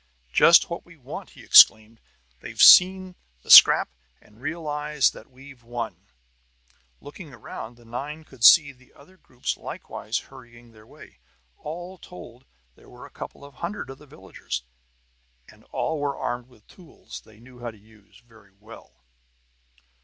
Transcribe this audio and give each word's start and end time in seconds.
"Just 0.33 0.67
what 0.67 0.83
we 0.83 0.97
want!" 0.97 1.29
he 1.29 1.43
exclaimed. 1.43 2.01
"They've 2.39 2.59
seen 2.59 3.13
the 3.43 3.51
scrap, 3.51 3.91
and 4.19 4.41
realize 4.41 5.11
that 5.11 5.29
we've 5.29 5.61
won!" 5.61 6.07
Looking 6.99 7.35
around, 7.35 7.77
the 7.77 7.85
nine 7.85 8.23
could 8.23 8.43
see 8.43 8.71
the 8.71 8.95
other 8.95 9.15
groups 9.15 9.57
likewise 9.57 10.17
hurrying 10.17 10.71
their 10.71 10.87
way. 10.87 11.19
All 11.59 11.99
told, 11.99 12.45
there 12.73 12.89
were 12.89 13.05
a 13.05 13.11
couple 13.11 13.45
of 13.45 13.53
hundred 13.53 13.91
of 13.91 13.99
the 13.99 14.07
villagers, 14.07 14.63
and 15.47 15.65
all 15.65 15.99
were 15.99 16.17
armed 16.17 16.47
with 16.47 16.65
tools 16.67 17.21
they 17.23 17.39
knew 17.39 17.59
how 17.59 17.69
to 17.69 17.77
use 17.77 18.23
very 18.25 18.53
well. 18.59 19.03